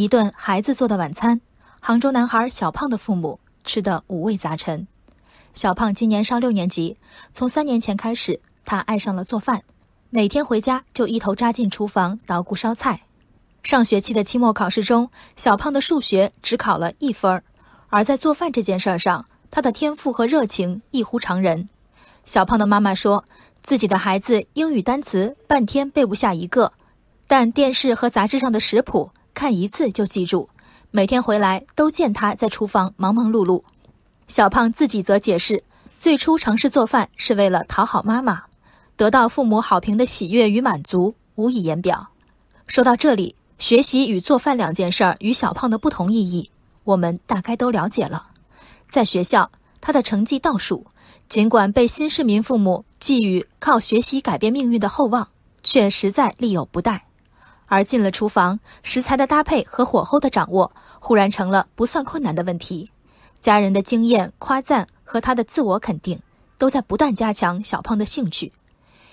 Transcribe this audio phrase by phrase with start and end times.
[0.00, 1.38] 一顿孩子做的晚餐，
[1.78, 4.88] 杭州男孩小胖的父母吃得五味杂陈。
[5.52, 6.96] 小胖今年上六年级，
[7.34, 9.62] 从三年前开始，他爱上了做饭，
[10.08, 13.02] 每天回家就一头扎进厨房捣鼓烧菜。
[13.62, 17.44] 上学期的期末考试中，小胖的数学只考了一分儿，
[17.90, 21.68] 而在做饭这件事上，他的天赋和热情异乎常人。
[22.24, 23.22] 小胖的妈妈说，
[23.62, 26.72] 自己的孩子英语单词半天背不下一个，
[27.26, 29.10] 但电视和杂志上的食谱
[29.40, 30.50] 看一次就记住，
[30.90, 33.62] 每天回来都见他在厨房忙忙碌碌。
[34.28, 35.64] 小胖自己则解释，
[35.98, 38.42] 最初尝试做饭是为了讨好妈妈，
[38.96, 42.06] 得到父母好评的喜悦与满足无以言表。
[42.66, 46.50] 说到这里，学习与做饭两件事儿与小胖的不同意义，
[46.84, 48.26] 我们大概都了解了。
[48.90, 49.50] 在学校，
[49.80, 50.84] 他的成绩倒数，
[51.30, 55.26] 尽管被新市民父母寄予靠学习改变命运的厚望，
[55.62, 57.06] 却实在力有不逮。
[57.70, 62.90] 而进了厨房，食材的搭配和火候的掌握，忽然成了不算困难的问题。
[63.40, 66.20] 家人的经验、夸赞和他的自我肯定，
[66.58, 68.52] 都在不断加强小胖的兴趣。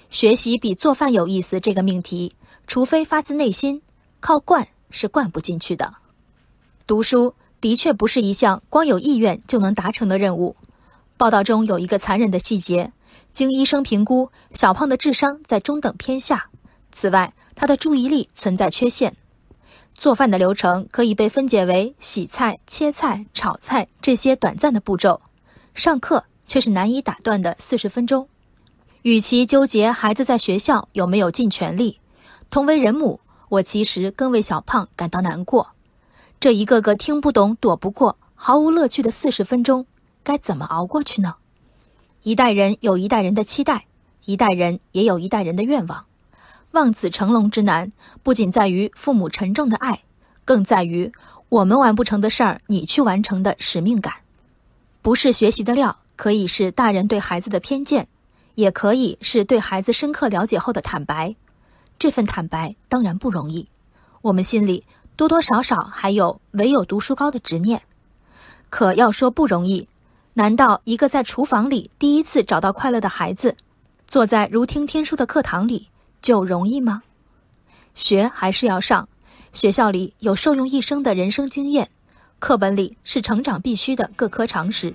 [0.09, 2.33] 学习比做饭有意思这个命题，
[2.65, 3.83] 除非发自内心，
[4.19, 5.93] 靠灌是灌不进去的。
[6.87, 10.55] 读书的确不是一项光有意愿就能达成的任务。
[11.15, 12.91] 报道中有一个残忍的细节：
[13.31, 16.49] 经医生评估，小胖的智商在中等偏下。
[16.91, 19.15] 此外，他的注意力存在缺陷。
[19.93, 25.21] 做饭的流程可以被分解为洗菜、切菜、炒菜这些短暂的步骤，
[25.73, 28.29] 上课却是难以打断的四十分钟。
[29.01, 31.99] 与其纠结孩子在学校有没有尽全力，
[32.49, 35.71] 同为人母，我其实更为小胖感到难过。
[36.39, 39.87] 这一个个听不懂、躲不过、毫无乐趣的四十分钟，
[40.23, 41.35] 该怎么熬过去呢？
[42.21, 43.85] 一代人有一代人的期待，
[44.25, 46.05] 一代人也有一代人的愿望。
[46.71, 47.91] 望子成龙之难，
[48.23, 50.03] 不仅在于父母沉重的爱，
[50.45, 51.11] 更在于
[51.49, 54.13] 我们完不成的事儿，你去完成的使命感。
[55.01, 58.07] 不是学习的料，可以是大人对孩子的偏见，
[58.55, 61.35] 也可以是对孩子深刻了解后的坦白。
[61.97, 63.69] 这份坦白当然不容易，
[64.21, 64.83] 我们心里
[65.15, 67.81] 多多少少还有唯有读书高的执念。
[68.69, 69.87] 可要说不容易，
[70.33, 73.55] 难道一个在厨房里第一次找到快乐的孩子，
[74.07, 75.87] 坐在如听天书的课堂里？
[76.21, 77.03] 就容易吗？
[77.95, 79.07] 学还是要上，
[79.53, 81.89] 学校里有受用一生的人生经验，
[82.39, 84.93] 课本里是成长必须的各科常识。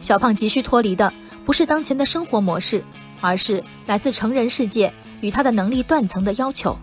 [0.00, 1.12] 小胖急需脱离的
[1.44, 2.82] 不是当前的生活模式，
[3.20, 6.76] 而是来自成人世界与他的能力断层的要求。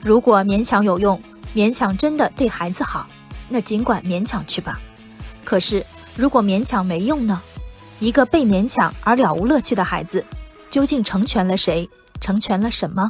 [0.00, 1.18] 如果勉强有用，
[1.54, 3.08] 勉强真的对孩子好，
[3.48, 4.80] 那尽管勉强去吧。
[5.44, 5.84] 可是
[6.16, 7.40] 如果勉强没用呢？
[8.00, 10.22] 一个被勉强而了无乐趣的孩子，
[10.68, 11.88] 究竟成全了谁？
[12.24, 13.06] 成全了什么？